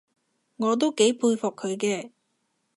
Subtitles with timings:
[0.57, 2.09] 我都幾佩服佢嘅